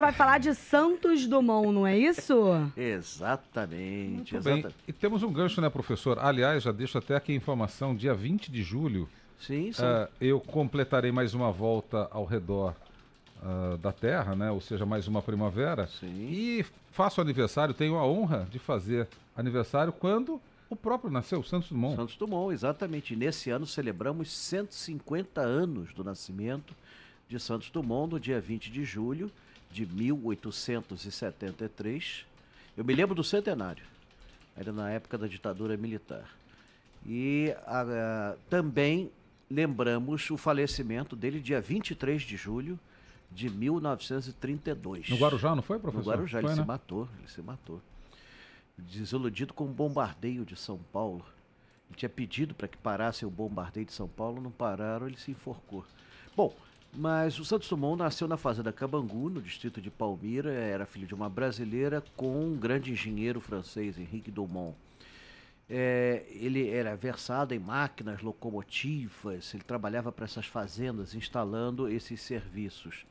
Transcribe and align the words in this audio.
vai 0.00 0.12
falar 0.12 0.38
de 0.38 0.54
Santos 0.54 1.26
Dumont, 1.26 1.72
não 1.72 1.84
é 1.86 1.98
isso? 1.98 2.32
Exatamente. 2.76 4.32
Muito 4.34 4.44
bem. 4.44 4.58
exata- 4.60 4.74
E 4.86 4.92
temos 4.92 5.22
um 5.24 5.32
gancho, 5.32 5.60
né, 5.60 5.68
professor? 5.68 6.18
Aliás, 6.20 6.62
já 6.62 6.70
deixo 6.70 6.96
até 6.98 7.16
aqui 7.16 7.32
a 7.32 7.34
informação, 7.34 7.96
dia 7.96 8.14
20 8.14 8.50
de 8.50 8.62
julho, 8.62 9.08
Sim, 9.40 9.72
sim. 9.72 9.82
ah, 9.82 10.08
eu 10.20 10.38
completarei 10.40 11.10
mais 11.10 11.34
uma 11.34 11.50
volta 11.50 12.06
ao 12.12 12.24
redor 12.24 12.76
ah, 13.42 13.76
da 13.82 13.90
Terra, 13.90 14.36
né? 14.36 14.52
Ou 14.52 14.60
seja, 14.60 14.86
mais 14.86 15.08
uma 15.08 15.20
primavera. 15.20 15.88
Sim. 15.88 16.28
E 16.30 16.64
faço 16.92 17.20
aniversário, 17.20 17.74
tenho 17.74 17.96
a 17.96 18.06
honra 18.06 18.46
de 18.52 18.60
fazer 18.60 19.08
aniversário 19.36 19.92
quando 19.92 20.40
o 20.70 20.76
próprio 20.76 21.10
nasceu, 21.10 21.40
o 21.40 21.44
Santos 21.44 21.70
Dumont. 21.70 21.96
Santos 21.96 22.16
Dumont, 22.16 22.52
exatamente. 22.54 23.14
E 23.14 23.16
Nesse 23.16 23.50
ano 23.50 23.66
celebramos 23.66 24.30
150 24.30 25.40
anos 25.40 25.92
do 25.92 26.04
nascimento 26.04 26.72
de 27.28 27.40
Santos 27.40 27.68
Dumont, 27.70 28.12
no 28.12 28.20
dia 28.20 28.40
20 28.40 28.70
de 28.70 28.84
julho 28.84 29.28
de 29.70 29.86
1873. 29.86 32.26
Eu 32.76 32.84
me 32.84 32.94
lembro 32.94 33.14
do 33.14 33.24
centenário, 33.24 33.84
era 34.56 34.72
na 34.72 34.90
época 34.90 35.18
da 35.18 35.26
ditadura 35.26 35.76
militar. 35.76 36.28
E 37.06 37.54
ah, 37.66 38.34
também 38.50 39.10
lembramos 39.50 40.30
o 40.30 40.36
falecimento 40.36 41.16
dele 41.16 41.40
dia 41.40 41.60
23 41.60 42.22
de 42.22 42.36
julho 42.36 42.78
de 43.30 43.50
1932. 43.50 45.08
No 45.08 45.16
Guarujá, 45.16 45.54
não 45.54 45.62
foi, 45.62 45.78
professor? 45.78 46.04
No 46.04 46.10
Guarujá, 46.10 46.40
Foi, 46.40 46.50
ele 46.50 46.56
né? 46.56 46.62
se 46.62 46.66
matou, 46.66 47.08
ele 47.18 47.28
se 47.28 47.42
matou. 47.42 47.80
Desiludido 48.76 49.52
com 49.52 49.64
o 49.64 49.68
bombardeio 49.68 50.44
de 50.44 50.56
São 50.56 50.78
Paulo. 50.92 51.24
Ele 51.88 51.96
tinha 51.96 52.08
pedido 52.08 52.54
para 52.54 52.68
que 52.68 52.76
parasse 52.76 53.26
o 53.26 53.30
bombardeio 53.30 53.86
de 53.86 53.92
São 53.92 54.08
Paulo, 54.08 54.40
não 54.40 54.50
pararam, 54.50 55.06
ele 55.06 55.18
se 55.18 55.30
enforcou. 55.30 55.84
Bom, 56.36 56.54
mas 56.96 57.38
o 57.38 57.44
Santos 57.44 57.68
Dumont 57.68 57.98
nasceu 57.98 58.26
na 58.26 58.36
fazenda 58.36 58.72
Cabangu, 58.72 59.30
no 59.30 59.42
distrito 59.42 59.80
de 59.80 59.90
Palmira, 59.90 60.52
era 60.52 60.86
filho 60.86 61.06
de 61.06 61.14
uma 61.14 61.28
brasileira 61.28 62.02
com 62.16 62.44
um 62.44 62.56
grande 62.56 62.92
engenheiro 62.92 63.40
francês, 63.40 63.98
Henrique 63.98 64.30
Dumont. 64.30 64.76
É, 65.70 66.24
ele 66.30 66.68
era 66.70 66.96
versado 66.96 67.54
em 67.54 67.58
máquinas, 67.58 68.22
locomotivas, 68.22 69.52
ele 69.52 69.62
trabalhava 69.62 70.10
para 70.10 70.24
essas 70.24 70.46
fazendas 70.46 71.14
instalando 71.14 71.88
esses 71.88 72.22
serviços. 72.22 73.04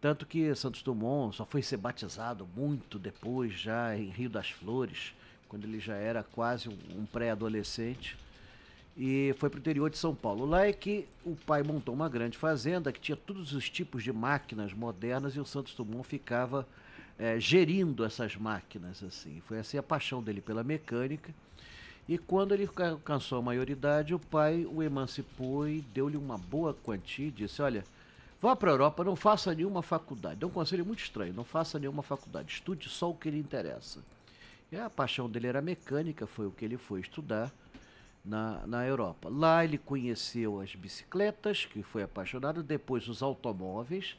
Tanto 0.00 0.26
que 0.26 0.54
Santos 0.54 0.82
Dumont 0.82 1.34
só 1.36 1.44
foi 1.44 1.62
ser 1.62 1.76
batizado 1.76 2.48
muito 2.56 2.98
depois, 2.98 3.52
já 3.52 3.96
em 3.96 4.10
Rio 4.10 4.30
das 4.30 4.50
Flores, 4.50 5.12
quando 5.48 5.64
ele 5.64 5.80
já 5.80 5.94
era 5.96 6.22
quase 6.22 6.68
um, 6.68 6.76
um 6.96 7.06
pré-adolescente. 7.06 8.16
E 9.00 9.32
foi 9.38 9.48
para 9.48 9.58
o 9.58 9.60
interior 9.60 9.88
de 9.88 9.96
São 9.96 10.12
Paulo. 10.12 10.44
Lá 10.44 10.66
é 10.66 10.72
que 10.72 11.06
o 11.24 11.36
pai 11.36 11.62
montou 11.62 11.94
uma 11.94 12.08
grande 12.08 12.36
fazenda 12.36 12.92
que 12.92 13.00
tinha 13.00 13.16
todos 13.16 13.52
os 13.52 13.70
tipos 13.70 14.02
de 14.02 14.12
máquinas 14.12 14.72
modernas 14.72 15.36
e 15.36 15.40
o 15.40 15.44
Santos 15.44 15.72
Dumont 15.74 16.02
ficava 16.06 16.66
eh, 17.16 17.38
gerindo 17.38 18.04
essas 18.04 18.34
máquinas. 18.34 19.02
assim. 19.04 19.40
Foi 19.46 19.60
assim 19.60 19.78
a 19.78 19.82
paixão 19.84 20.20
dele 20.20 20.40
pela 20.40 20.64
mecânica. 20.64 21.32
E 22.08 22.18
quando 22.18 22.52
ele 22.54 22.66
ca- 22.66 22.90
alcançou 22.90 23.38
a 23.38 23.42
maioridade, 23.42 24.14
o 24.14 24.18
pai 24.18 24.66
o 24.68 24.82
emancipou 24.82 25.68
e 25.68 25.80
deu-lhe 25.94 26.16
uma 26.16 26.36
boa 26.36 26.74
quantia 26.74 27.28
e 27.28 27.30
disse: 27.30 27.62
Olha, 27.62 27.84
vá 28.40 28.56
para 28.56 28.70
a 28.70 28.74
Europa, 28.74 29.04
não 29.04 29.14
faça 29.14 29.54
nenhuma 29.54 29.82
faculdade. 29.82 30.40
Deu 30.40 30.48
um 30.48 30.52
conselho 30.52 30.84
muito 30.84 31.04
estranho: 31.04 31.34
não 31.34 31.44
faça 31.44 31.78
nenhuma 31.78 32.02
faculdade, 32.02 32.52
estude 32.52 32.88
só 32.88 33.10
o 33.10 33.14
que 33.14 33.30
lhe 33.30 33.38
interessa. 33.38 34.00
E 34.72 34.76
a 34.76 34.90
paixão 34.90 35.30
dele 35.30 35.46
era 35.46 35.62
mecânica, 35.62 36.26
foi 36.26 36.46
o 36.46 36.50
que 36.50 36.64
ele 36.64 36.76
foi 36.76 37.00
estudar 37.00 37.52
na, 38.28 38.66
na 38.66 38.86
Europa. 38.86 39.28
Lá 39.30 39.64
ele 39.64 39.78
conheceu 39.78 40.60
as 40.60 40.74
bicicletas, 40.74 41.64
que 41.64 41.82
foi 41.82 42.02
apaixonado, 42.02 42.62
depois 42.62 43.08
os 43.08 43.22
automóveis. 43.22 44.16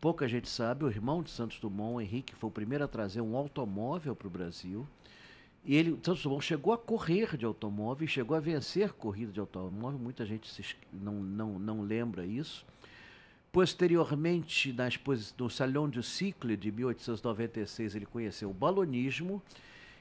Pouca 0.00 0.28
gente 0.28 0.48
sabe, 0.48 0.84
o 0.84 0.88
irmão 0.88 1.22
de 1.22 1.30
Santos 1.30 1.58
Dumont, 1.58 2.02
Henrique, 2.02 2.34
foi 2.34 2.48
o 2.48 2.52
primeiro 2.52 2.84
a 2.84 2.88
trazer 2.88 3.20
um 3.20 3.36
automóvel 3.36 4.14
para 4.14 4.28
o 4.28 4.30
Brasil. 4.30 4.86
E 5.64 5.76
ele, 5.76 5.98
Santos 6.02 6.22
Dumont 6.22 6.44
chegou 6.44 6.72
a 6.72 6.78
correr 6.78 7.36
de 7.36 7.44
automóvel, 7.44 8.06
chegou 8.06 8.36
a 8.36 8.40
vencer 8.40 8.92
corrida 8.92 9.32
de 9.32 9.40
automóvel. 9.40 9.98
Muita 9.98 10.24
gente 10.26 10.48
se 10.48 10.64
não, 10.92 11.14
não, 11.14 11.58
não 11.58 11.82
lembra 11.82 12.24
isso. 12.24 12.66
Posteriormente, 13.50 14.72
na 14.72 14.88
no 15.38 15.50
Salão 15.50 15.88
du 15.88 16.02
Cycle 16.02 16.56
de 16.56 16.70
1896, 16.70 17.94
ele 17.94 18.06
conheceu 18.06 18.50
o 18.50 18.54
balonismo. 18.54 19.42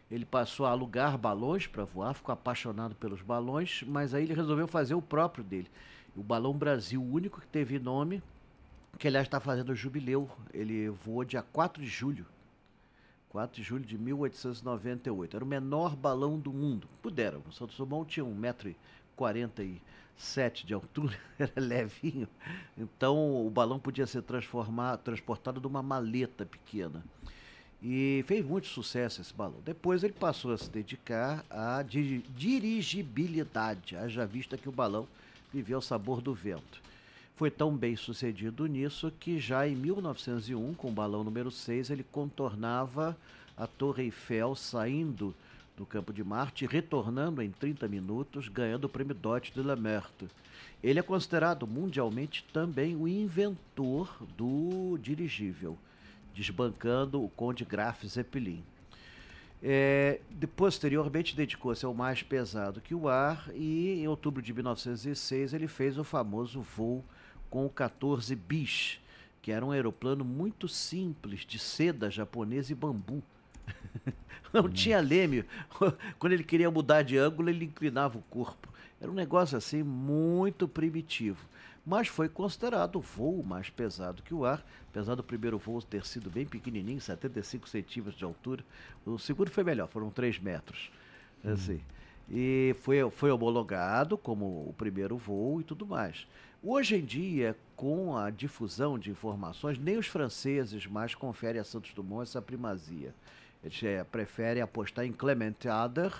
Ele 0.09 0.25
passou 0.25 0.65
a 0.65 0.71
alugar 0.71 1.17
balões 1.17 1.67
para 1.67 1.83
voar, 1.83 2.13
ficou 2.13 2.31
apaixonado 2.31 2.95
pelos 2.95 3.21
balões, 3.21 3.83
mas 3.85 4.13
aí 4.13 4.23
ele 4.23 4.33
resolveu 4.33 4.67
fazer 4.67 4.95
o 4.95 5.01
próprio 5.01 5.43
dele. 5.43 5.69
O 6.15 6.23
Balão 6.23 6.53
Brasil, 6.53 7.01
o 7.01 7.13
único 7.13 7.41
que 7.41 7.47
teve 7.47 7.77
nome, 7.77 8.23
que 8.97 9.07
aliás 9.07 9.27
está 9.27 9.39
fazendo 9.39 9.75
jubileu. 9.75 10.29
Ele 10.53 10.89
voou 10.89 11.23
dia 11.23 11.41
4 11.41 11.81
de 11.81 11.89
julho. 11.89 12.25
4 13.29 13.55
de 13.55 13.67
julho 13.67 13.85
de 13.85 13.97
1898. 13.97 15.35
Era 15.35 15.45
o 15.45 15.47
menor 15.47 15.95
balão 15.95 16.39
do 16.39 16.51
mundo. 16.51 16.87
Puderam. 17.01 17.43
O 17.47 17.51
Santos 17.51 17.77
Dumont 17.77 18.09
tinha 18.09 18.25
1,47m 18.25 20.65
de 20.65 20.73
altura, 20.73 21.15
era 21.37 21.53
levinho. 21.57 22.27
Então 22.77 23.45
o 23.45 23.49
balão 23.49 23.77
podia 23.77 24.07
ser 24.07 24.23
transformado, 24.23 25.03
transportado 25.03 25.61
numa 25.61 25.83
maleta 25.83 26.45
pequena. 26.45 27.03
E 27.81 28.23
fez 28.27 28.43
muito 28.43 28.67
sucesso 28.67 29.21
esse 29.21 29.33
balão. 29.33 29.59
Depois 29.63 30.03
ele 30.03 30.13
passou 30.13 30.51
a 30.51 30.57
se 30.57 30.69
dedicar 30.69 31.45
à 31.49 31.83
diri- 31.83 32.25
dirigibilidade, 32.35 33.95
haja 33.95 34.25
vista 34.25 34.57
que 34.57 34.67
o 34.67 34.71
balão 34.71 35.07
vivia 35.53 35.75
ao 35.75 35.81
sabor 35.81 36.19
do 36.21 36.33
vento. 36.33 36.81
Foi 37.35 37.51
tão 37.51 37.75
bem 37.75 37.95
sucedido 37.95 38.65
nisso 38.65 39.13
que 39.19 39.39
já 39.39 39.67
em 39.67 39.75
1901, 39.75 40.73
com 40.73 40.89
o 40.89 40.91
balão 40.91 41.23
número 41.23 41.51
6, 41.51 41.91
ele 41.91 42.03
contornava 42.11 43.15
a 43.55 43.67
Torre 43.67 44.05
Eiffel 44.05 44.55
saindo 44.55 45.35
do 45.77 45.85
campo 45.85 46.11
de 46.11 46.23
Marte 46.23 46.65
retornando 46.65 47.43
em 47.43 47.51
30 47.51 47.87
minutos, 47.87 48.47
ganhando 48.47 48.85
o 48.85 48.89
prêmio 48.89 49.13
Dot 49.13 49.53
de 49.53 49.61
la 49.61 49.75
Meurthe. 49.75 50.27
Ele 50.83 50.97
é 50.97 51.03
considerado 51.03 51.67
mundialmente 51.67 52.43
também 52.51 52.95
o 52.95 53.07
inventor 53.07 54.11
do 54.35 54.97
dirigível, 54.99 55.77
desbancando 56.37 57.23
o 57.23 57.29
Conde 57.29 57.65
Graf 57.65 58.05
Zeppelin. 58.05 58.63
É, 59.61 60.21
posteriormente 60.55 61.35
dedicou-se 61.35 61.83
ao 61.83 61.95
mais 61.95 62.21
pesado 62.21 62.79
que 62.79 62.93
o 62.93 63.09
ar 63.09 63.49
e 63.55 63.99
em 63.99 64.07
outubro 64.07 64.39
de 64.39 64.53
1906 64.53 65.53
ele 65.53 65.67
fez 65.67 65.97
o 65.97 66.03
famoso 66.03 66.61
voo 66.61 67.03
com 67.49 67.65
o 67.65 67.69
14 67.69 68.35
bis, 68.35 68.99
que 69.41 69.51
era 69.51 69.65
um 69.65 69.71
aeroplano 69.71 70.23
muito 70.23 70.67
simples 70.67 71.39
de 71.39 71.57
seda 71.57 72.11
japonesa 72.11 72.71
e 72.71 72.75
bambu. 72.75 73.23
Não 74.53 74.69
tinha 74.69 74.99
leme. 74.99 75.43
Quando 76.19 76.33
ele 76.33 76.43
queria 76.43 76.69
mudar 76.69 77.01
de 77.01 77.17
ângulo, 77.17 77.49
ele 77.49 77.65
inclinava 77.65 78.19
o 78.19 78.23
corpo. 78.23 78.71
Era 79.01 79.09
um 79.09 79.15
negócio 79.15 79.57
assim 79.57 79.81
muito 79.81 80.67
primitivo. 80.67 81.43
Mas 81.87 82.09
foi 82.09 82.27
considerado 82.27 82.97
o 82.97 83.01
voo 83.01 83.41
mais 83.41 83.69
pesado 83.69 84.21
que 84.21 84.33
o 84.33 84.43
ar, 84.43 84.61
apesar 84.89 85.15
do 85.15 85.23
primeiro 85.23 85.57
voo 85.57 85.81
ter 85.81 86.05
sido 86.05 86.29
bem 86.29 86.45
pequenininho, 86.45 86.99
75 86.99 87.69
centímetros 87.69 88.17
de 88.17 88.25
altura. 88.25 88.61
O 89.05 89.17
segundo 89.17 89.49
foi 89.49 89.63
melhor, 89.63 89.87
foram 89.87 90.09
3 90.09 90.37
metros. 90.37 90.91
Assim. 91.45 91.79
E 92.29 92.75
foi, 92.81 93.09
foi 93.11 93.31
homologado 93.31 94.17
como 94.17 94.67
o 94.67 94.75
primeiro 94.77 95.15
voo 95.15 95.61
e 95.61 95.63
tudo 95.63 95.87
mais. 95.87 96.27
Hoje 96.61 96.97
em 96.97 97.05
dia, 97.05 97.55
com 97.73 98.17
a 98.17 98.29
difusão 98.31 98.99
de 98.99 99.09
informações, 99.09 99.79
nem 99.79 99.97
os 99.97 100.07
franceses 100.07 100.85
mais 100.85 101.15
conferem 101.15 101.61
a 101.61 101.63
Santos 101.63 101.93
Dumont 101.93 102.23
essa 102.23 102.41
primazia. 102.41 103.15
Eles 103.63 103.81
eh, 103.81 104.03
preferem 104.03 104.61
apostar 104.61 105.05
em 105.05 105.13
Clement 105.13 105.55
Ader, 105.71 106.11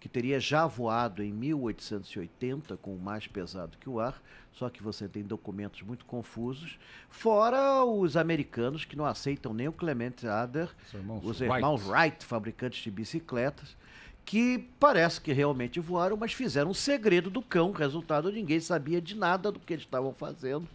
que 0.00 0.08
teria 0.08 0.38
já 0.38 0.66
voado 0.66 1.22
em 1.22 1.32
1880 1.32 2.76
com 2.76 2.94
o 2.94 2.98
mais 2.98 3.26
pesado 3.26 3.76
que 3.78 3.88
o 3.88 3.98
ar, 3.98 4.20
só 4.52 4.68
que 4.68 4.82
você 4.82 5.08
tem 5.08 5.22
documentos 5.22 5.82
muito 5.82 6.04
confusos, 6.04 6.78
fora 7.08 7.84
os 7.84 8.16
americanos 8.16 8.84
que 8.84 8.96
não 8.96 9.04
aceitam 9.04 9.52
nem 9.52 9.68
o 9.68 9.72
Clement 9.72 10.14
Ader, 10.24 10.68
Os 10.86 10.94
irmãos 10.94 11.24
os 11.24 11.40
Wright. 11.40 11.54
irmãos 11.54 11.86
Wright, 11.86 12.24
fabricantes 12.24 12.82
de 12.82 12.90
bicicletas, 12.90 13.76
que 14.24 14.68
parece 14.78 15.20
que 15.20 15.32
realmente 15.32 15.80
voaram, 15.80 16.16
mas 16.16 16.32
fizeram 16.32 16.70
um 16.70 16.74
segredo 16.74 17.30
do 17.30 17.42
cão, 17.42 17.72
resultado 17.72 18.30
ninguém 18.30 18.60
sabia 18.60 19.00
de 19.00 19.16
nada 19.16 19.50
do 19.50 19.58
que 19.58 19.72
eles 19.72 19.84
estavam 19.84 20.12
fazendo. 20.12 20.68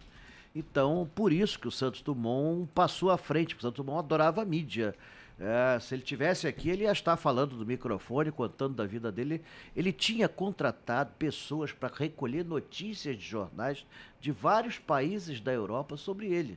Então, 0.54 1.08
por 1.14 1.32
isso 1.32 1.58
que 1.58 1.66
o 1.66 1.70
Santos 1.70 2.00
Dumont 2.00 2.68
passou 2.74 3.10
à 3.10 3.18
frente, 3.18 3.54
porque 3.54 3.66
o 3.66 3.68
Santos 3.68 3.84
Dumont 3.84 3.98
adorava 3.98 4.42
a 4.42 4.44
mídia. 4.44 4.94
É, 5.38 5.78
se 5.80 5.94
ele 5.94 6.02
tivesse 6.02 6.46
aqui, 6.46 6.70
ele 6.70 6.84
ia 6.84 6.92
estar 6.92 7.16
falando 7.16 7.56
do 7.56 7.66
microfone, 7.66 8.30
contando 8.30 8.74
da 8.76 8.86
vida 8.86 9.10
dele. 9.10 9.42
Ele 9.74 9.92
tinha 9.92 10.28
contratado 10.28 11.10
pessoas 11.18 11.72
para 11.72 11.92
recolher 11.92 12.44
notícias 12.44 13.16
de 13.16 13.24
jornais 13.24 13.84
de 14.20 14.30
vários 14.30 14.78
países 14.78 15.40
da 15.40 15.52
Europa 15.52 15.96
sobre 15.96 16.28
ele. 16.28 16.56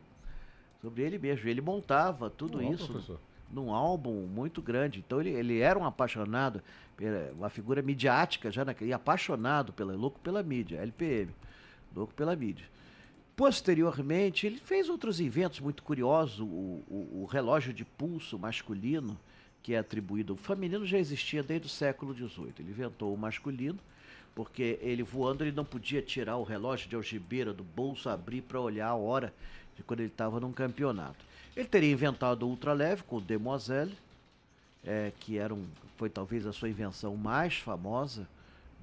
Sobre 0.79 1.01
ele 1.01 1.17
mesmo. 1.17 1.49
Ele 1.49 1.59
montava 1.59 2.29
tudo 2.29 2.59
Bom, 2.59 2.71
isso 2.71 2.85
professor. 2.87 3.19
num 3.51 3.73
álbum 3.73 4.27
muito 4.27 4.61
grande. 4.61 4.99
Então 4.99 5.19
ele, 5.19 5.31
ele 5.31 5.59
era 5.59 5.77
um 5.79 5.83
apaixonado, 5.85 6.61
pela- 6.95 7.31
uma 7.33 7.49
figura 7.49 7.81
midiática 7.81 8.51
já 8.51 8.63
naquele, 8.63 8.91
e 8.91 8.93
apaixonado 8.93 9.73
pela, 9.73 9.93
louco 9.95 10.19
pela 10.19 10.43
mídia, 10.43 10.77
LPM, 10.77 11.31
louco 11.95 12.13
pela 12.13 12.35
mídia. 12.35 12.67
Posteriormente, 13.37 14.47
ele 14.47 14.57
fez 14.57 14.89
outros 14.89 15.19
inventos 15.19 15.59
muito 15.59 15.83
curiosos. 15.83 16.39
O, 16.39 16.43
o, 16.45 17.21
o 17.21 17.25
relógio 17.25 17.71
de 17.71 17.85
pulso 17.85 18.37
masculino, 18.39 19.15
que 19.61 19.75
é 19.75 19.77
atribuído. 19.77 20.33
O 20.33 20.35
feminino 20.35 20.87
já 20.87 20.97
existia 20.97 21.43
desde 21.43 21.67
o 21.67 21.69
século 21.69 22.15
XVIII. 22.15 22.51
Ele 22.57 22.71
inventou 22.71 23.13
o 23.13 23.17
masculino, 23.17 23.77
porque 24.33 24.79
ele 24.81 25.03
voando 25.03 25.43
ele 25.43 25.51
não 25.51 25.63
podia 25.63 26.01
tirar 26.01 26.37
o 26.37 26.43
relógio 26.43 26.89
de 26.89 26.95
algibeira 26.95 27.53
do 27.53 27.63
bolso, 27.63 28.09
abrir 28.09 28.41
para 28.41 28.59
olhar 28.59 28.87
a 28.87 28.95
hora 28.95 29.31
de 29.75 29.83
quando 29.83 29.99
ele 29.99 30.09
estava 30.09 30.39
num 30.39 30.51
campeonato. 30.51 31.23
Ele 31.55 31.67
teria 31.67 31.91
inventado 31.91 32.41
o 32.41 32.49
ultraleve 32.49 33.03
com 33.03 33.17
o 33.17 33.21
Demoiselle, 33.21 33.95
é, 34.83 35.11
que 35.19 35.37
era 35.37 35.53
um, 35.53 35.67
foi 35.95 36.09
talvez 36.09 36.47
a 36.47 36.51
sua 36.51 36.69
invenção 36.69 37.15
mais 37.15 37.57
famosa, 37.57 38.27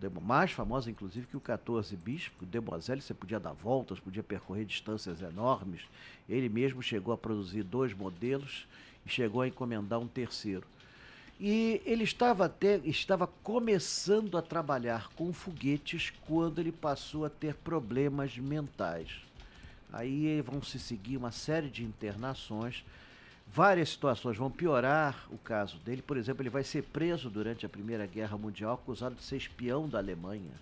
mais 0.09 0.53
famosa 0.53 0.91
inclusive 0.91 1.27
que 1.27 1.37
o 1.37 1.41
14 1.41 1.97
bis, 1.97 2.31
o 2.41 2.47
Demoiselle 2.47 3.01
você 3.01 3.15
podia 3.15 3.41
dar 3.41 3.53
voltas, 3.53 4.01
podia 4.01 4.23
percorrer 4.23 4.65
distâncias 4.65 5.21
enormes. 5.23 5.83
Ele 6.29 6.49
mesmo 6.49 6.83
chegou 6.83 7.13
a 7.13 7.19
produzir 7.19 7.63
dois 7.63 7.93
modelos 7.93 8.67
e 9.05 9.11
chegou 9.11 9.43
a 9.43 9.49
encomendar 9.49 9.99
um 9.99 10.09
terceiro. 10.09 10.67
E 11.41 11.83
ele 11.85 12.05
estava 12.05 12.47
até 12.47 12.77
estava 12.85 13.27
começando 13.27 14.39
a 14.39 14.43
trabalhar 14.43 15.09
com 15.17 15.33
foguetes 15.33 16.13
quando 16.27 16.61
ele 16.61 16.73
passou 16.73 17.25
a 17.25 17.31
ter 17.31 17.55
problemas 17.55 18.39
mentais. 18.39 19.09
Aí 19.93 20.41
vão 20.41 20.63
se 20.63 20.79
seguir 20.79 21.17
uma 21.17 21.31
série 21.31 21.69
de 21.69 21.85
internações 21.85 22.85
várias 23.47 23.91
situações 23.91 24.37
vão 24.37 24.51
piorar 24.51 25.27
o 25.31 25.39
caso 25.39 25.79
dele. 25.79 26.03
Por 26.03 26.17
exemplo, 26.17 26.43
ele 26.43 26.51
vai 26.51 26.65
ser 26.65 26.83
preso 26.83 27.31
durante 27.31 27.65
a 27.65 27.69
Primeira 27.69 28.07
Guerra 28.07 28.37
Mundial 28.37 28.75
acusado 28.75 29.15
de 29.15 29.23
ser 29.23 29.37
espião 29.37 29.89
da 29.89 29.99
Alemanha. 29.99 30.53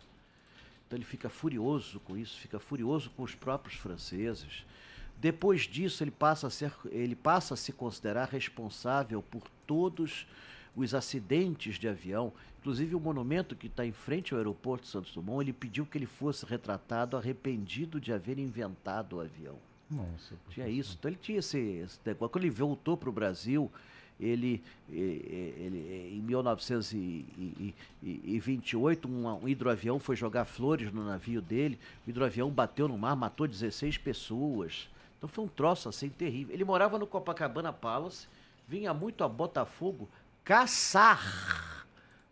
Então 0.86 0.98
ele 0.98 1.04
fica 1.04 1.30
furioso 1.30 2.00
com 2.00 2.16
isso, 2.16 2.38
fica 2.38 2.58
furioso 2.58 3.10
com 3.16 3.22
os 3.22 3.34
próprios 3.34 3.78
franceses. 3.78 4.64
Depois 5.18 5.62
disso, 5.62 6.02
ele 6.02 6.10
passa 6.10 6.48
a, 6.48 6.50
ser, 6.50 6.72
ele 6.90 7.14
passa 7.14 7.54
a 7.54 7.56
se 7.56 7.72
considerar 7.72 8.28
responsável 8.28 9.22
por 9.22 9.42
todos 9.66 10.26
os 10.76 10.94
acidentes 10.94 11.78
de 11.78 11.88
avião. 11.88 12.32
Inclusive, 12.60 12.94
o 12.94 13.00
monumento 13.00 13.56
que 13.56 13.68
está 13.68 13.86
em 13.86 13.92
frente 13.92 14.34
ao 14.34 14.38
aeroporto 14.38 14.84
de 14.84 14.90
Santos 14.90 15.14
Dumont, 15.14 15.42
ele 15.42 15.52
pediu 15.52 15.86
que 15.86 15.96
ele 15.96 16.06
fosse 16.06 16.44
retratado 16.44 17.16
arrependido 17.16 18.00
de 18.00 18.12
haver 18.12 18.38
inventado 18.38 19.16
o 19.16 19.20
avião. 19.20 19.56
Nossa. 19.92 20.34
Tinha 20.48 20.68
isso. 20.68 20.96
Então 20.98 21.10
ele 21.10 21.18
tinha 21.20 21.38
esse, 21.38 21.58
esse 21.58 22.00
negócio. 22.04 22.30
Quando 22.30 22.44
ele 22.44 22.50
voltou 22.50 22.96
para 22.96 23.10
o 23.10 23.12
Brasil, 23.12 23.70
ele, 24.18 24.62
ele, 24.88 26.10
em 26.12 26.22
1928, 26.22 29.08
um, 29.08 29.28
um, 29.28 29.48
hidroavião 29.48 29.98
foi 29.98 30.14
jogar 30.16 30.44
flores 30.44 30.92
no 30.92 31.04
navio 31.04 31.42
dele. 31.42 31.76
O 32.06 32.10
hidroavião 32.10 32.48
bateu 32.50 32.86
no 32.88 32.96
mar, 32.96 33.16
matou 33.16 33.48
16 33.48 33.98
pessoas. 33.98 34.88
Então 35.18 35.28
foi 35.28 35.44
um 35.44 35.48
troço 35.48 35.88
assim 35.88 36.08
terrível. 36.08 36.54
Ele 36.54 36.64
morava 36.64 36.96
no 36.98 37.06
Copacabana 37.06 37.72
Palace, 37.72 38.28
vinha 38.66 38.94
muito 38.94 39.22
a 39.24 39.28
Botafogo 39.28 40.08
caçar. 40.44 41.84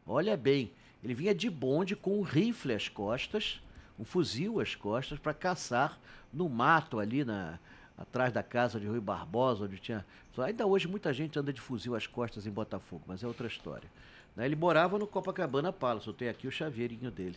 Olha 0.06 0.36
bem, 0.36 0.70
ele 1.02 1.14
vinha 1.14 1.34
de 1.34 1.50
bonde 1.50 1.96
com 1.96 2.18
um 2.18 2.22
rifle 2.22 2.74
às 2.74 2.88
costas, 2.88 3.60
um 4.00 4.04
fuzil 4.04 4.60
às 4.60 4.74
costas 4.74 5.18
para 5.18 5.34
caçar 5.34 5.98
no 6.32 6.48
mato 6.48 6.98
ali 6.98 7.22
na 7.22 7.58
atrás 7.98 8.32
da 8.32 8.42
casa 8.42 8.80
de 8.80 8.86
Rui 8.86 8.98
Barbosa, 8.98 9.64
onde 9.64 9.76
tinha. 9.76 10.06
Ainda 10.38 10.66
hoje 10.66 10.88
muita 10.88 11.12
gente 11.12 11.38
anda 11.38 11.52
de 11.52 11.60
fuzil 11.60 11.94
às 11.94 12.06
costas 12.06 12.46
em 12.46 12.50
Botafogo, 12.50 13.02
mas 13.06 13.22
é 13.22 13.26
outra 13.26 13.46
história. 13.46 13.86
Né, 14.34 14.46
ele 14.46 14.56
morava 14.56 14.98
no 14.98 15.06
Copacabana 15.06 15.70
Palace, 15.70 16.06
eu 16.06 16.14
tenho 16.14 16.30
aqui 16.30 16.48
o 16.48 16.50
chaveirinho 16.50 17.10
dele. 17.10 17.36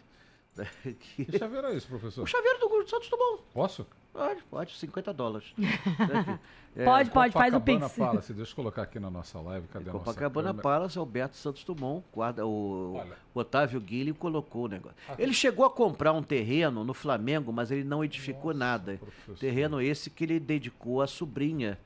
Que 1.00 1.38
chaveiro 1.38 1.68
é 1.68 1.76
esse, 1.76 1.88
professor? 1.88 2.24
O 2.24 2.28
chaveiro 2.28 2.60
do 2.60 2.88
Santos 2.88 3.10
Dumont. 3.10 3.42
Posso? 3.54 3.88
Pode, 4.14 4.44
pode, 4.44 4.78
50 4.78 5.12
dólares. 5.12 5.54
é, 6.76 6.86
pode, 6.86 7.10
pode, 7.10 7.34
faz 7.34 7.52
o 7.52 7.60
Pix. 7.60 7.94
Palace, 7.94 8.32
deixa 8.32 8.52
eu 8.52 8.56
colocar 8.56 8.84
aqui 8.84 9.00
na 9.00 9.10
nossa 9.10 9.40
live, 9.42 9.68
cadê 9.68 9.90
a 9.90 9.94
Copacabana 9.94 10.54
Palace, 10.54 11.00
Alberto 11.00 11.36
Santos 11.36 11.64
Dumont, 11.64 12.06
guarda, 12.14 12.46
o, 12.46 13.02
o 13.34 13.40
Otávio 13.40 13.82
Guilherme 13.82 14.14
colocou 14.14 14.66
o 14.66 14.68
negócio. 14.68 14.96
Ah, 15.10 15.16
ele 15.18 15.34
chegou 15.34 15.66
a 15.66 15.70
comprar 15.72 16.14
um 16.14 16.22
terreno 16.22 16.84
no 16.84 16.94
Flamengo, 16.94 17.52
mas 17.52 17.72
ele 17.72 17.84
não 17.84 18.04
edificou 18.04 18.54
nossa, 18.54 18.60
nada. 18.60 18.98
Professor. 18.98 19.40
Terreno 19.40 19.82
esse 19.82 20.12
que 20.12 20.24
ele 20.26 20.40
dedicou 20.40 21.02
à 21.02 21.08
sobrinha, 21.08 21.80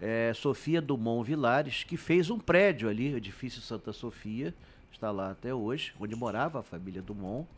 é, 0.00 0.32
Sofia 0.32 0.80
Dumont 0.80 1.26
Vilares, 1.26 1.82
que 1.82 1.96
fez 1.96 2.30
um 2.30 2.38
prédio 2.38 2.88
ali, 2.88 3.14
o 3.14 3.16
edifício 3.16 3.60
Santa 3.60 3.92
Sofia, 3.92 4.54
está 4.92 5.10
lá 5.10 5.32
até 5.32 5.52
hoje, 5.52 5.92
onde 5.98 6.14
morava 6.14 6.60
a 6.60 6.62
família 6.62 7.02
Dumont. 7.02 7.48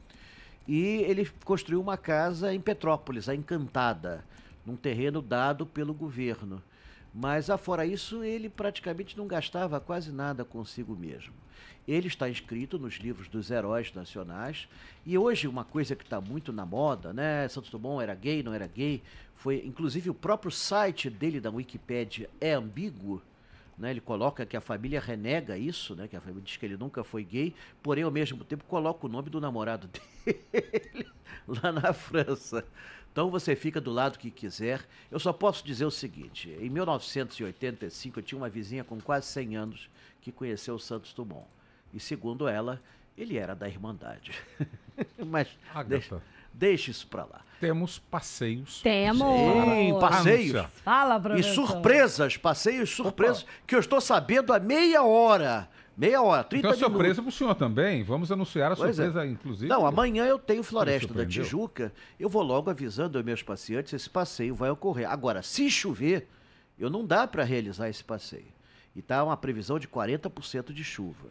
E 0.67 1.03
ele 1.03 1.29
construiu 1.45 1.81
uma 1.81 1.97
casa 1.97 2.53
em 2.53 2.61
Petrópolis, 2.61 3.29
a 3.29 3.35
Encantada, 3.35 4.25
num 4.65 4.77
terreno 4.77 5.23
dado 5.23 5.65
pelo 5.65 5.95
governo. 5.95 6.63
Mas, 7.15 7.49
afora 7.49 7.87
isso, 7.87 8.23
ele 8.23 8.49
praticamente 8.49 9.17
não 9.17 9.27
gastava 9.27 9.81
quase 9.81 10.13
nada 10.13 10.45
consigo 10.45 10.95
mesmo. 10.95 11.33
Ele 11.89 12.09
está 12.09 12.29
inscrito 12.29 12.79
nos 12.79 12.95
livros 12.95 13.29
dos 13.29 13.51
heróis 13.51 13.93
nacionais. 13.95 14.69
E 15.05 15.17
hoje, 15.17 15.47
uma 15.47 15.65
coisa 15.65 15.95
que 15.95 16.03
está 16.03 16.21
muito 16.21 16.53
na 16.53 16.67
moda, 16.67 17.13
né? 17.13 17.49
Santos 17.49 17.71
Dumont 17.71 18.03
era 18.03 18.15
gay, 18.15 18.43
não 18.43 18.53
era 18.53 18.67
gay. 18.67 19.03
Foi, 19.37 19.63
inclusive, 19.65 20.11
o 20.11 20.15
próprio 20.15 20.51
site 20.51 21.09
dele 21.09 21.41
da 21.41 21.51
Wikipédia 21.51 22.29
é 22.41 22.53
ambíguo. 22.53 23.23
Né, 23.79 23.91
ele 23.91 24.01
coloca 24.01 24.47
que 24.47 24.57
a 24.57 24.61
família 24.61 24.99
renega 24.99 25.59
isso, 25.59 25.95
né, 25.95 26.09
que 26.09 26.17
a 26.17 26.21
família 26.21 26.43
diz 26.43 26.57
que 26.57 26.65
ele 26.65 26.79
nunca 26.79 27.05
foi 27.05 27.23
gay, 27.23 27.55
porém, 27.83 28.05
ao 28.05 28.11
mesmo 28.11 28.43
tempo, 28.43 28.65
coloca 28.65 29.05
o 29.05 29.09
nome 29.09 29.29
do 29.29 29.39
namorado 29.39 29.87
dele 30.25 31.07
lá 31.47 31.71
na 31.71 31.93
França. 31.93 32.65
Então 33.17 33.31
você 33.31 33.57
fica 33.57 33.81
do 33.81 33.91
lado 33.91 34.19
que 34.19 34.31
quiser. 34.31 34.87
Eu 35.11 35.19
só 35.19 35.33
posso 35.33 35.65
dizer 35.65 35.87
o 35.87 35.91
seguinte: 35.91 36.51
em 36.61 36.69
1985 36.69 38.19
eu 38.19 38.23
tinha 38.23 38.39
uma 38.39 38.49
vizinha 38.51 38.85
com 38.85 39.01
quase 39.01 39.27
100 39.29 39.57
anos 39.57 39.91
que 40.21 40.31
conheceu 40.31 40.75
o 40.75 40.79
Santos 40.79 41.15
Dumont. 41.15 41.47
E 41.95 41.99
segundo 41.99 42.47
ela, 42.47 42.79
ele 43.17 43.39
era 43.39 43.55
da 43.55 43.67
Irmandade. 43.67 44.33
Mas 45.27 45.49
deixa, 45.87 46.23
deixa 46.53 46.91
isso 46.91 47.07
para 47.07 47.25
lá. 47.25 47.46
Temos 47.61 47.99
passeios. 47.99 48.83
Temos. 48.83 49.27
Sim, 49.27 49.99
passeios. 49.99 50.67
Fala, 50.85 51.19
professor. 51.19 51.51
E 51.51 51.55
surpresas, 51.55 52.37
passeios 52.37 52.91
surpresas, 52.91 53.43
Opa. 53.43 53.53
que 53.67 53.75
eu 53.75 53.81
estou 53.81 54.01
sabendo 54.01 54.53
há 54.53 54.61
meia 54.61 55.03
hora. 55.03 55.69
Meia 55.97 56.21
hora, 56.21 56.45
30 56.45 56.59
então, 56.59 56.71
minutos. 56.73 56.93
surpresa 56.93 57.23
para 57.23 57.29
o 57.31 57.33
senhor 57.33 57.55
também. 57.55 58.05
Vamos 58.05 58.31
anunciar 58.31 58.71
a 58.71 58.77
pois 58.77 58.99
é. 58.99 59.05
surpresa, 59.05 59.27
é. 59.27 59.31
inclusive. 59.31 59.67
Não, 59.67 59.87
amanhã 59.87 60.27
eu 60.27 60.39
tenho 60.39 60.63
Floresta 60.63 61.15
da 61.15 61.25
Tijuca. 61.25 61.91
Eu 62.21 62.29
vou 62.29 62.43
logo 62.43 62.69
avisando 62.69 63.17
aos 63.17 63.25
meus 63.25 63.43
pacientes 63.43 63.95
esse 63.95 64.11
passeio 64.11 64.55
vai 64.55 64.69
ocorrer. 64.69 65.11
Agora, 65.11 65.43
se 65.43 65.71
chover, 65.71 66.29
eu 66.79 66.91
não 66.91 67.07
dá 67.07 67.27
para 67.27 67.45
realizar 67.45 67.89
esse 67.89 68.05
passeio. 68.05 68.55
E 68.95 68.99
está 68.99 69.25
uma 69.25 69.37
previsão 69.39 69.79
de 69.79 69.89
40% 69.89 70.71
de 70.71 70.85
chuva. 70.85 71.29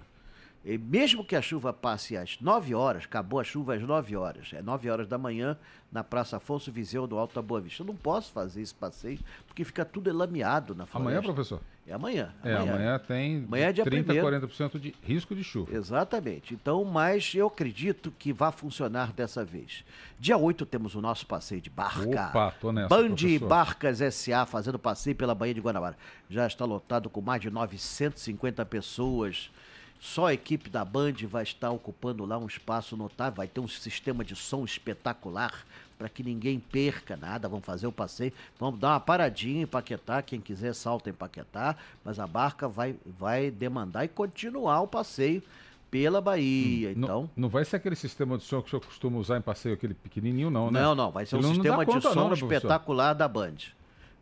E 0.66 0.80
mesmo 0.80 1.24
que 1.24 1.36
a 1.36 1.42
chuva 1.44 1.72
passe 1.72 2.18
às 2.18 2.40
9 2.42 2.74
horas, 2.74 3.04
acabou 3.04 3.40
a 3.40 3.44
chuva 3.44 3.76
às 3.76 3.84
9 3.84 4.16
horas, 4.16 4.52
é 4.52 4.64
9 4.64 4.90
horas 4.90 5.08
da 5.08 5.16
manhã, 5.16 5.56
na 5.92 6.04
Praça 6.04 6.38
Afonso 6.38 6.72
Viseu, 6.72 7.06
do 7.06 7.20
Alto 7.20 7.36
da 7.36 7.42
Boa 7.42 7.62
Vista. 7.62 7.84
Eu 7.84 7.88
não 7.88 7.96
posso 7.96 8.34
fazer 8.34 8.64
esse 8.64 8.74
passeio, 8.74 9.20
porque 9.46 9.64
fica 9.64 9.86
tudo 9.86 10.10
elameado 10.10 10.74
na 10.74 10.88
floresta. 10.88 11.20
Amanhã, 11.20 11.22
professor? 11.22 11.62
É 11.88 11.94
amanhã. 11.94 12.34
É, 12.44 12.56
amanhã, 12.56 12.98
tem 12.98 13.46
amanhã 13.46 13.68
é 13.68 13.74
dia 13.74 13.84
30 13.84 14.12
a 14.12 14.16
40% 14.16 14.80
de 14.80 14.96
risco 15.04 15.36
de 15.36 15.44
chuva. 15.44 15.72
Exatamente. 15.72 16.56
Então, 16.56 16.84
mas 16.84 17.34
eu 17.36 17.46
acredito 17.46 18.12
que 18.18 18.34
vai 18.34 18.52
funcionar 18.52 19.14
dessa 19.14 19.46
vez. 19.46 19.86
Dia 20.20 20.36
8 20.36 20.66
temos 20.66 20.96
o 20.96 21.02
nosso 21.02 21.28
passeio 21.28 21.62
de 21.62 21.70
barca. 21.70 22.10
Opa, 22.10 22.56
tô 22.60 22.72
nessa, 22.72 22.90
Band 22.90 23.10
professor. 23.10 23.48
Barcas 23.48 24.16
SA 24.16 24.48
fazendo 24.48 24.80
passeio 24.80 25.16
pela 25.16 25.36
Baía 25.36 25.54
de 25.54 25.62
Guanabara. 25.62 25.96
Já 26.28 26.48
está 26.48 26.66
lotado 26.66 27.08
com 27.08 27.22
mais 27.22 27.40
de 27.40 27.52
950 27.52 28.66
pessoas. 28.66 29.52
Só 30.00 30.28
a 30.28 30.34
equipe 30.34 30.70
da 30.70 30.86
Band 30.86 31.14
vai 31.24 31.44
estar 31.44 31.72
ocupando 31.72 32.26
lá 32.26 32.38
um 32.38 32.46
espaço 32.46 32.96
notável, 32.96 33.38
vai 33.38 33.48
ter 33.48 33.60
um 33.60 33.68
sistema 33.68 34.24
de 34.24 34.36
som 34.36 34.64
espetacular 34.64 35.66
para 35.98 36.10
que 36.10 36.24
ninguém 36.24 36.60
perca 36.60 37.16
nada. 37.16 37.48
Vamos 37.48 37.66
fazer 37.66 37.88
o 37.88 37.92
passeio, 37.92 38.32
vamos 38.60 38.80
dar 38.80 38.90
uma 38.90 39.00
paradinha 39.00 39.64
em 39.64 39.68
Paquetá, 39.68 40.22
quem 40.22 40.40
quiser 40.40 40.74
salta 40.76 41.10
em 41.10 41.14
Paquetá, 41.14 41.76
mas 42.04 42.20
a 42.20 42.28
barca 42.28 42.68
vai, 42.68 42.96
vai 43.18 43.50
demandar 43.50 44.06
e 44.06 44.08
continuar 44.08 44.82
o 44.82 44.88
passeio 44.88 45.42
pela 45.90 46.20
Bahia, 46.20 46.90
hum, 46.90 46.94
então... 46.98 47.22
Não, 47.22 47.44
não, 47.44 47.50
vai 47.50 47.64
ser 47.64 47.78
aquele 47.78 47.96
sistema 47.96 48.38
de 48.38 48.44
som 48.44 48.62
que 48.62 48.68
o 48.68 48.70
senhor 48.70 48.82
costuma 48.82 49.18
usar 49.18 49.38
em 49.38 49.42
passeio, 49.42 49.76
aquele 49.76 49.94
pequenininho 49.94 50.50
não, 50.50 50.70
né? 50.70 50.82
Não, 50.82 50.94
não, 50.94 51.10
vai 51.10 51.26
ser 51.26 51.38
Ele 51.38 51.46
um 51.46 51.54
sistema 51.54 51.86
de 51.86 52.02
som 52.02 52.14
não, 52.14 52.28
né, 52.30 52.34
espetacular 52.34 53.14
da 53.14 53.28
Band. 53.30 53.56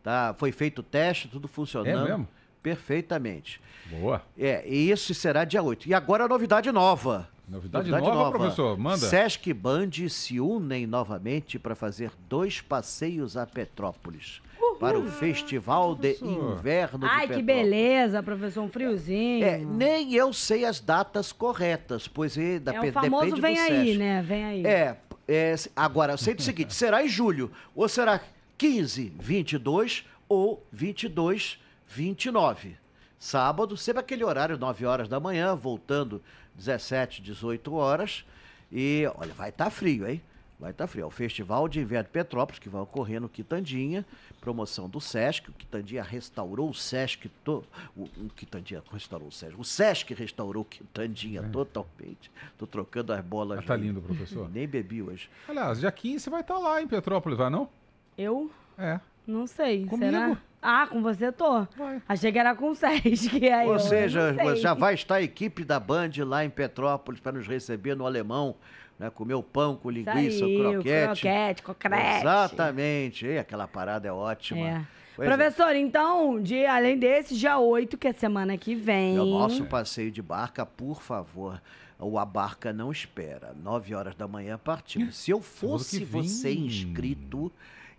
Tá? 0.04 0.36
Foi 0.38 0.52
feito 0.52 0.80
o 0.80 0.84
teste, 0.84 1.28
tudo 1.28 1.48
funcionando. 1.48 2.06
É 2.06 2.10
mesmo? 2.10 2.28
Perfeitamente. 2.64 3.60
Boa. 3.92 4.24
É, 4.38 4.64
e 4.66 4.90
isso 4.90 5.14
será 5.14 5.44
dia 5.44 5.62
8. 5.62 5.90
E 5.90 5.94
agora 5.94 6.24
a 6.24 6.28
novidade 6.28 6.72
nova. 6.72 7.30
Novidade, 7.48 7.92
novidade 7.92 8.16
nova, 8.16 8.24
nova, 8.24 8.38
professor? 8.38 8.78
Manda. 8.78 8.98
Sesc 8.98 9.54
Band 9.54 9.92
se 10.10 10.40
unem 10.40 10.88
novamente 10.88 11.60
para 11.60 11.76
fazer 11.76 12.10
dois 12.30 12.62
passeios 12.62 13.36
a 13.36 13.46
Petrópolis. 13.46 14.42
Uhul. 14.60 14.78
Para 14.78 14.98
o 14.98 15.12
Festival 15.12 15.94
de 15.94 16.18
Inverno 16.22 17.06
Ai, 17.06 17.28
de 17.28 17.34
que 17.34 17.42
beleza, 17.42 18.24
professor, 18.24 18.64
um 18.64 18.70
friozinho. 18.70 19.46
É, 19.46 19.58
nem 19.58 20.14
eu 20.14 20.32
sei 20.32 20.64
as 20.64 20.80
datas 20.80 21.34
corretas, 21.34 22.08
pois 22.08 22.38
é, 22.38 22.60
da, 22.60 22.74
é 22.76 22.80
o 22.80 22.94
famoso 22.94 23.36
vem 23.36 23.60
aí, 23.60 23.86
Sesc. 23.88 23.98
né? 23.98 24.22
Vem 24.22 24.46
aí. 24.46 24.66
É, 24.66 24.98
é, 25.28 25.56
agora, 25.76 26.14
eu 26.14 26.18
sei 26.18 26.34
do 26.34 26.42
seguinte, 26.42 26.74
será 26.74 27.04
em 27.04 27.10
julho 27.10 27.52
ou 27.76 27.90
será 27.90 28.22
15, 28.58 29.14
22 29.20 30.06
ou 30.30 30.66
22, 30.72 31.60
29. 31.94 32.76
Sábado, 33.20 33.78
sempre 33.78 34.02
aquele 34.02 34.24
horário, 34.24 34.58
9 34.58 34.86
horas 34.86 35.08
da 35.08 35.20
manhã, 35.20 35.56
voltando 35.56 36.22
17, 36.56 37.22
18 37.22 37.74
horas. 37.74 38.26
E 38.72 39.10
olha, 39.16 39.34
vai 39.34 39.50
estar 39.50 39.66
tá 39.66 39.72
frio, 39.72 40.08
hein? 40.10 40.22
Vai 40.60 40.72
estar 40.72 40.86
tá 40.86 40.88
frio. 40.88 41.04
É 41.04 41.06
o 41.06 41.12
Festival 41.12 41.70
de 41.70 41.80
Inverno 41.80 42.06
de 42.06 42.10
Petrópolis, 42.10 42.60
que 42.60 42.68
vai 42.68 42.82
ocorrer 42.82 43.22
no 43.22 43.30
Quitandinha, 43.30 44.06
promoção 44.42 44.90
do 44.90 45.00
Sesc. 45.00 45.50
O 45.50 45.54
Quitandinha 45.54 46.02
restaurou 46.02 46.70
o 46.70 46.74
Sesc. 46.74 47.30
To... 47.44 47.64
O, 47.96 48.04
o 48.04 48.30
Quitandinha 48.36 48.82
restaurou 48.92 49.28
o 49.28 49.32
Sesc. 49.32 49.60
O 49.60 49.64
Sesc 49.64 50.14
restaurou 50.16 50.64
o 50.64 50.66
Quitandinha 50.66 51.42
é. 51.42 51.50
totalmente. 51.50 52.32
Tô 52.58 52.66
trocando 52.66 53.14
as 53.14 53.24
bolas. 53.24 53.60
Ah, 53.60 53.62
tá 53.62 53.76
lindo, 53.76 54.02
professor. 54.02 54.50
Nem 54.52 54.68
bebi 54.68 55.02
hoje. 55.02 55.30
Aliás, 55.48 55.80
dia 55.80 55.92
15 55.92 56.20
você 56.20 56.30
vai 56.30 56.42
estar 56.42 56.56
tá 56.56 56.60
lá 56.60 56.82
em 56.82 56.88
Petrópolis, 56.88 57.38
vai 57.38 57.50
não? 57.50 57.70
Eu? 58.18 58.50
É. 58.78 59.00
Não 59.28 59.46
sei. 59.48 59.86
Comigo? 59.86 60.12
Será? 60.12 60.38
Ah, 60.64 60.88
com 60.88 61.02
você 61.02 61.32
tô. 61.32 61.68
Vai. 61.76 62.02
Achei 62.08 62.32
que 62.32 62.40
era 62.40 62.56
com 62.56 62.70
o 62.70 62.76
Sesc. 62.76 63.50
Aí 63.52 63.68
Ou 63.68 63.78
seja, 63.78 64.34
já 64.56 64.74
vai 64.74 64.94
estar 64.94 65.16
a 65.16 65.22
equipe 65.22 65.66
da 65.66 65.80
Band 65.80 66.12
lá 66.26 66.46
em 66.46 66.50
Petrópolis 66.50 67.20
para 67.20 67.34
nos 67.34 67.48
receber 67.48 67.96
no 67.96 68.06
Alemão. 68.06 68.56
Né, 68.98 69.10
comer 69.10 69.34
o 69.34 69.42
pão 69.42 69.76
com 69.76 69.90
linguiça, 69.90 70.46
aí, 70.46 70.60
croquete. 70.60 71.22
croquete, 71.22 71.64
cocrete. 71.64 72.20
Exatamente. 72.20 73.26
E 73.26 73.40
aquela 73.40 73.68
parada 73.68 74.08
é 74.08 74.12
ótima. 74.12 74.68
É. 74.68 74.82
Professor, 75.16 75.76
é. 75.76 75.80
então, 75.80 76.40
de, 76.40 76.64
além 76.66 76.98
desse, 76.98 77.36
dia 77.36 77.58
8, 77.58 77.98
que 77.98 78.08
é 78.08 78.14
semana 78.14 78.58
que 78.58 78.76
vem. 78.76 79.20
O 79.20 79.26
nosso 79.26 79.66
passeio 79.66 80.12
de 80.12 80.22
barca, 80.22 80.66
por 80.66 81.02
favor. 81.02 81.60
O 82.00 82.20
A 82.20 82.26
Barca 82.26 82.74
não 82.74 82.92
espera. 82.92 83.56
9 83.64 83.96
horas 83.96 84.16
da 84.16 84.28
manhã 84.28 84.60
partimos. 84.62 85.16
Se 85.16 85.32
eu 85.32 85.42
fosse 85.42 86.04
você 86.04 86.54
inscrito, 86.54 87.52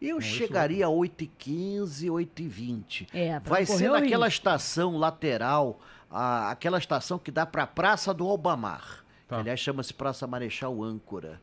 eu 0.09 0.21
chegaria 0.21 0.87
a 0.87 0.89
8h15, 0.89 2.07
8h20. 2.07 3.09
É, 3.13 3.41
Vai 3.41 3.67
ser 3.67 3.91
naquela 3.91 4.29
estação 4.29 4.97
lateral, 4.97 5.81
a, 6.11 6.51
aquela 6.51 6.79
estação 6.79 7.19
que 7.19 7.31
dá 7.31 7.47
para 7.47 7.65
a 7.65 7.67
Praça 7.67 8.13
do 8.13 8.27
Albamar. 8.27 9.05
Tá. 9.29 9.39
Aliás, 9.39 9.61
chama-se 9.61 9.93
Praça 9.93 10.27
Marechal 10.27 10.83
Âncora. 10.83 11.41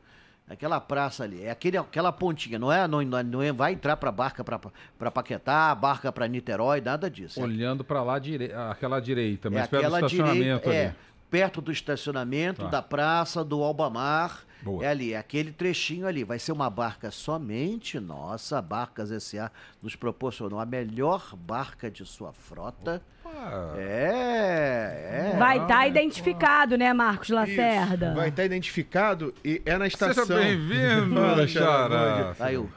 Aquela 0.51 0.81
praça 0.81 1.23
ali, 1.23 1.43
é 1.45 1.49
aquele, 1.49 1.77
aquela 1.77 2.11
pontinha, 2.11 2.59
não 2.59 2.69
é? 2.69 2.85
Não, 2.85 3.01
não, 3.01 3.23
não 3.23 3.41
é, 3.41 3.53
vai 3.53 3.71
entrar 3.71 3.95
para 3.95 4.11
barca 4.11 4.43
para 4.43 5.09
Paquetá, 5.09 5.73
barca 5.73 6.11
para 6.11 6.27
Niterói, 6.27 6.81
nada 6.81 7.09
disso. 7.09 7.41
Olhando 7.41 7.85
para 7.85 8.03
lá, 8.03 8.19
dire... 8.19 8.51
aquela 8.69 8.99
direita, 8.99 9.49
mas 9.49 9.71
é 9.71 9.79
do 9.79 9.95
estacionamento 9.95 10.43
direita, 10.43 10.69
ali. 10.69 10.77
É, 10.77 10.95
perto 11.31 11.61
do 11.61 11.71
estacionamento, 11.71 12.63
tá. 12.63 12.67
da 12.67 12.81
praça, 12.81 13.43
do 13.43 13.63
Albamar. 13.63 14.45
Boa. 14.61 14.85
É 14.85 14.89
ali, 14.89 15.13
é 15.13 15.17
aquele 15.17 15.51
trechinho 15.51 16.05
ali. 16.05 16.23
Vai 16.23 16.37
ser 16.37 16.51
uma 16.51 16.69
barca 16.69 17.09
somente 17.09 17.99
nossa. 17.99 18.59
A 18.59 18.61
Barcas 18.61 19.11
S.A. 19.11 19.49
nos 19.81 19.95
proporcionou 19.95 20.59
a 20.59 20.65
melhor 20.65 21.35
barca 21.35 21.89
de 21.89 22.05
sua 22.05 22.31
frota. 22.31 23.01
Opa. 23.31 23.73
É, 23.77 25.31
é. 25.33 25.37
Vai 25.37 25.57
estar 25.57 25.67
tá 25.67 25.87
identificado, 25.87 26.77
né, 26.77 26.93
Marcos 26.93 27.29
Lacerda? 27.29 28.07
Isso. 28.07 28.15
Vai 28.15 28.29
estar 28.29 28.41
tá 28.41 28.45
identificado 28.45 29.33
e 29.43 29.61
é 29.65 29.77
na 29.77 29.87
estação. 29.87 30.25
Seja 30.25 30.39
bem-vindo, 30.39 31.47
Xará. 31.47 32.35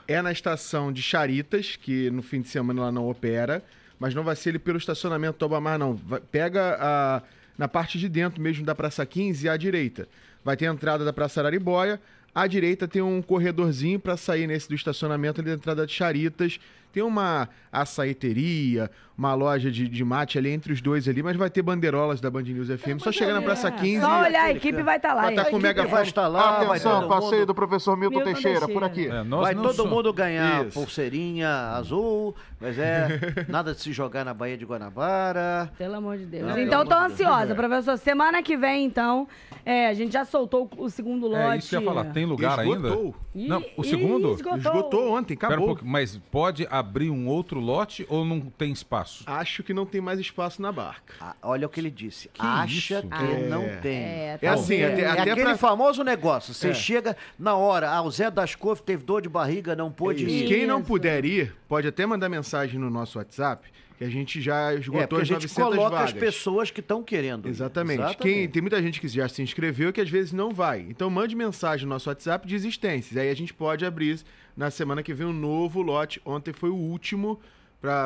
É 0.08 0.22
na 0.22 0.32
estação 0.32 0.92
de 0.92 1.02
Charitas, 1.02 1.76
que 1.76 2.10
no 2.10 2.22
fim 2.22 2.40
de 2.40 2.48
semana 2.48 2.82
ela 2.82 2.92
não 2.92 3.08
opera, 3.08 3.62
mas 3.98 4.14
não 4.14 4.22
vai 4.22 4.36
ser 4.36 4.50
ele 4.50 4.58
pelo 4.58 4.78
estacionamento 4.78 5.38
do 5.38 5.44
Albamar, 5.44 5.78
não. 5.78 5.94
Vai, 5.94 6.20
pega 6.20 6.78
a 6.80 7.22
na 7.56 7.68
parte 7.68 7.98
de 7.98 8.08
dentro 8.08 8.40
mesmo 8.42 8.64
da 8.64 8.74
Praça 8.74 9.04
15 9.04 9.48
à 9.48 9.56
direita. 9.56 10.08
Vai 10.44 10.56
ter 10.56 10.66
a 10.66 10.72
entrada 10.72 11.04
da 11.04 11.12
Praça 11.12 11.40
Araribóia, 11.40 12.00
à 12.34 12.46
direita 12.46 12.88
tem 12.88 13.00
um 13.00 13.22
corredorzinho 13.22 14.00
para 14.00 14.16
sair 14.16 14.46
nesse 14.46 14.68
do 14.68 14.74
estacionamento 14.74 15.40
ali 15.40 15.50
da 15.50 15.56
entrada 15.56 15.86
de 15.86 15.92
Charitas 15.92 16.58
tem 16.94 17.02
uma 17.02 17.48
açaiteria, 17.72 18.88
uma 19.18 19.34
loja 19.34 19.68
de, 19.68 19.88
de 19.88 20.04
mate 20.04 20.38
ali 20.38 20.50
entre 20.50 20.72
os 20.72 20.80
dois 20.80 21.08
ali, 21.08 21.24
mas 21.24 21.36
vai 21.36 21.50
ter 21.50 21.60
bandeirolas 21.60 22.20
da 22.20 22.30
Band 22.30 22.42
News 22.42 22.68
FM. 22.68 23.00
Só 23.00 23.10
chegar 23.10 23.34
na 23.34 23.42
Praça 23.42 23.68
15. 23.68 24.00
Só 24.00 24.22
olhar, 24.22 24.44
a 24.44 24.52
equipe 24.52 24.80
vai 24.80 24.96
estar 24.96 25.08
tá 25.08 25.14
lá. 25.14 25.22
Vai 25.22 25.32
estar 25.32 25.44
com 25.46 25.56
o 25.56 25.60
mega 25.60 25.84
vai 25.84 26.04
estar 26.04 26.28
lá. 26.28 26.62
Atenção, 26.62 27.08
passeio 27.08 27.40
mundo... 27.40 27.46
do 27.46 27.54
professor 27.54 27.96
Milton, 27.96 28.18
Milton 28.18 28.32
Teixeira, 28.32 28.66
Teixeira, 28.66 28.80
por 28.80 28.84
aqui. 28.84 29.08
É, 29.08 29.24
vai 29.24 29.56
todo 29.56 29.86
mundo 29.86 30.12
ganhar 30.12 30.66
Isso. 30.66 30.78
pulseirinha 30.78 31.48
azul, 31.72 32.32
mas 32.60 32.78
é 32.78 33.08
nada 33.48 33.74
de 33.74 33.80
se 33.80 33.92
jogar 33.92 34.24
na 34.24 34.32
Baía 34.32 34.56
de 34.56 34.64
Guanabara. 34.64 35.72
Pelo 35.76 35.96
amor 35.96 36.16
de 36.16 36.26
Deus. 36.26 36.46
Não, 36.46 36.58
então 36.58 36.86
tô 36.86 36.94
ansiosa, 36.94 37.46
Deus. 37.46 37.58
professor. 37.58 37.98
Semana 37.98 38.40
que 38.40 38.56
vem, 38.56 38.84
então, 38.84 39.26
é, 39.66 39.88
a 39.88 39.94
gente 39.94 40.12
já 40.12 40.24
soltou 40.24 40.70
o 40.76 40.88
segundo 40.88 41.26
lote. 41.26 41.42
É 41.42 41.56
isso 41.56 41.68
que 41.70 41.76
eu 41.76 41.80
ia 41.80 41.86
falar. 41.86 42.04
Tem 42.12 42.24
lugar 42.24 42.60
Esgotou. 42.60 43.14
ainda? 43.34 43.48
Não, 43.48 43.64
o 43.76 43.82
segundo? 43.82 44.32
Esgotou. 44.34 44.58
Esgotou 44.58 45.12
ontem, 45.12 45.34
acabou. 45.34 45.72
Um 45.72 45.76
mas 45.82 46.16
pode 46.30 46.66
abrir 46.70 46.83
abrir 46.84 47.10
um 47.10 47.26
outro 47.26 47.58
lote 47.58 48.06
ou 48.08 48.24
não 48.24 48.40
tem 48.40 48.70
espaço? 48.70 49.24
Acho 49.26 49.62
que 49.62 49.72
não 49.72 49.86
tem 49.86 50.00
mais 50.00 50.20
espaço 50.20 50.60
na 50.60 50.70
barca. 50.70 51.14
Ah, 51.20 51.34
olha 51.42 51.66
o 51.66 51.70
que 51.70 51.80
ele 51.80 51.90
disse. 51.90 52.28
Que 52.28 52.42
Acha 52.42 52.98
isso? 52.98 53.08
que 53.08 53.24
é. 53.24 53.48
não 53.48 53.62
tem. 53.80 53.96
É, 53.96 54.38
é 54.40 54.48
assim, 54.48 54.82
até, 54.82 55.00
é 55.00 55.08
até 55.08 55.30
aquele 55.30 55.42
pra... 55.42 55.56
famoso 55.56 56.04
negócio. 56.04 56.52
Você 56.52 56.68
é. 56.68 56.74
chega 56.74 57.16
na 57.38 57.56
hora, 57.56 57.90
ah, 57.90 58.02
o 58.02 58.10
Zé 58.10 58.30
das 58.30 58.54
Couve 58.54 58.82
teve 58.82 59.02
dor 59.02 59.22
de 59.22 59.28
barriga, 59.28 59.74
não 59.74 59.90
pôde 59.90 60.24
ir. 60.24 60.46
Quem 60.46 60.66
não 60.66 60.82
puder 60.82 61.24
ir, 61.24 61.54
pode 61.68 61.88
até 61.88 62.04
mandar 62.04 62.28
mensagem 62.28 62.78
no 62.78 62.90
nosso 62.90 63.18
WhatsApp 63.18 63.72
que 63.96 64.04
a 64.04 64.08
gente 64.10 64.40
já 64.40 64.74
esgotou 64.74 65.18
é, 65.18 65.22
as 65.22 65.30
900 65.30 65.30
vagas. 65.30 65.44
a 65.44 65.46
gente 65.46 65.76
coloca 65.76 65.96
vagas. 65.96 66.14
as 66.14 66.18
pessoas 66.18 66.70
que 66.70 66.80
estão 66.80 67.02
querendo. 67.02 67.48
Exatamente. 67.48 68.00
Exatamente. 68.00 68.22
Quem, 68.22 68.48
tem 68.48 68.62
muita 68.62 68.82
gente 68.82 69.00
que 69.00 69.08
já 69.08 69.28
se 69.28 69.42
inscreveu 69.42 69.92
que 69.92 70.00
às 70.00 70.10
vezes 70.10 70.32
não 70.32 70.52
vai. 70.52 70.80
Então 70.88 71.08
mande 71.08 71.36
mensagem 71.36 71.86
no 71.86 71.90
nosso 71.90 72.08
WhatsApp 72.08 72.46
de 72.46 72.54
existências. 72.54 73.16
Aí 73.16 73.30
a 73.30 73.34
gente 73.34 73.54
pode 73.54 73.84
abrir 73.84 74.20
na 74.56 74.70
semana 74.70 75.02
que 75.02 75.14
vem 75.14 75.26
um 75.26 75.32
novo 75.32 75.80
lote. 75.80 76.20
Ontem 76.24 76.52
foi 76.52 76.70
o 76.70 76.76
último 76.76 77.40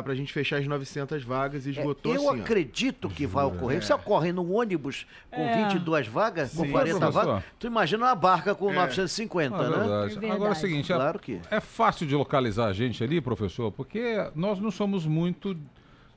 para 0.02 0.12
a 0.12 0.14
gente 0.14 0.32
fechar 0.32 0.58
as 0.58 0.66
900 0.66 1.22
vagas 1.22 1.66
e 1.66 1.70
esgotou 1.70 2.12
é, 2.12 2.16
Eu 2.16 2.30
assim, 2.30 2.40
acredito 2.40 3.06
ó. 3.06 3.10
que 3.10 3.26
vai 3.26 3.44
ocorrer. 3.44 3.78
É. 3.78 3.80
Você 3.80 3.92
ocorre 3.92 4.32
num 4.32 4.52
ônibus 4.54 5.06
com 5.30 5.40
é. 5.40 5.68
22 5.68 6.08
vagas, 6.08 6.52
com 6.52 6.64
Sim, 6.64 6.70
40 6.70 7.10
vagas, 7.10 7.44
tu 7.58 7.66
imagina 7.66 8.06
uma 8.06 8.14
barca 8.14 8.54
com 8.54 8.70
é. 8.70 8.74
950, 8.74 9.56
ah, 9.56 9.70
né? 9.70 9.76
Verdade. 9.76 10.26
É 10.26 10.30
Agora 10.30 10.50
é 10.50 10.52
o 10.52 10.56
seguinte, 10.56 10.92
claro 10.92 11.18
que... 11.18 11.40
é 11.50 11.60
fácil 11.60 12.06
de 12.06 12.14
localizar 12.14 12.66
a 12.66 12.72
gente 12.72 13.02
ali, 13.02 13.20
professor, 13.20 13.70
porque 13.70 14.30
nós 14.34 14.58
não 14.58 14.70
somos 14.70 15.06
muito 15.06 15.56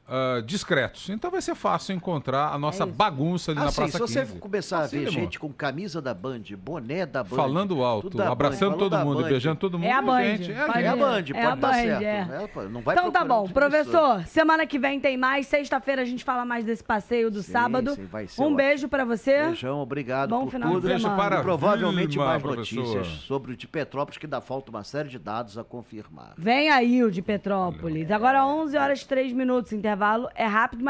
uh, 0.08 0.41
discretos. 0.41 1.10
Então 1.10 1.31
vai 1.31 1.41
ser 1.41 1.55
fácil 1.55 1.96
encontrar 1.96 2.53
a 2.53 2.58
nossa 2.58 2.84
é 2.84 2.86
bagunça 2.86 3.51
ali 3.51 3.60
na 3.60 3.72
Praça 3.72 4.00
15. 4.00 4.13
Se 4.13 4.25
você 4.25 4.39
começar 4.39 4.79
a 4.84 4.88
ver 4.88 5.10
gente 5.10 5.39
com 5.39 5.51
camisa 5.51 6.01
da 6.01 6.13
Band, 6.13 6.43
boné 6.58 7.05
da 7.05 7.24
Band... 7.24 7.36
Falando 7.36 7.84
alto, 7.84 8.22
abraçando 8.22 8.77
todo 8.77 8.98
mundo, 9.00 9.24
beijando 9.24 9.60
todo 9.60 9.79
mundo. 9.79 9.88
É 9.88 9.93
a 9.93 10.01
Band. 10.01 10.24
Gente, 10.24 10.51
é, 10.51 10.60
a, 10.60 10.81
é 10.81 10.88
a 10.88 10.96
Band, 10.96 11.15
pode 11.15 11.34
é 11.34 11.46
a 11.46 11.55
Band, 11.55 11.74
certo. 11.74 12.03
É. 12.03 12.62
É, 12.65 12.70
não 12.70 12.81
vai 12.81 12.96
então 12.96 13.12
tá 13.12 13.24
bom, 13.24 13.48
professor, 13.48 14.25
semana 14.25 14.65
que 14.65 14.77
vem 14.77 15.00
tem 15.00 15.17
mais. 15.17 15.48
Sexta-feira 15.48 16.01
a 16.01 16.05
gente 16.05 16.24
fala 16.24 16.46
mais 16.46 16.65
desse 16.65 16.84
passeio 16.84 17.31
do 17.31 17.41
sim, 17.41 17.51
sábado. 17.51 17.96
Sim, 17.96 18.08
um 18.12 18.15
ótimo. 18.15 18.55
beijo 18.55 18.88
para 18.89 19.05
você. 19.05 19.46
Beijão, 19.46 19.79
obrigado 19.79 20.29
bom 20.29 20.43
por 20.43 20.51
final 20.51 20.74
tudo. 20.74 20.88
Beijo 20.88 21.10
para 21.15 21.39
e 21.39 21.41
provavelmente 21.41 22.12
Vilma, 22.12 22.25
mais 22.25 22.41
professor. 22.41 22.75
notícias 22.75 23.08
sobre 23.22 23.53
o 23.53 23.58
de 23.58 23.67
Petrópolis, 23.67 24.17
que 24.17 24.25
ainda 24.25 24.41
falta 24.41 24.70
uma 24.70 24.84
série 24.84 25.10
de 25.10 25.20
dados 25.20 25.58
a 25.58 25.63
confirmar. 25.63 26.34
Vem 26.38 26.70
aí 26.70 27.03
o 27.03 27.12
de 27.12 27.22
Petrópolis. 27.22 28.12
Agora 28.12 28.46
11 28.46 28.77
horas 28.77 29.01
e 29.01 29.08
3 29.08 29.34
minutos, 29.34 29.74
intervalo 29.74 30.00
é 30.36 30.46
rápido, 30.46 30.84
mas 30.84 30.89